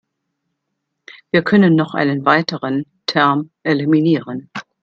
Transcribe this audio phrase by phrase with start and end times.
[1.29, 4.49] Wir können noch einen weiteren Term eliminieren.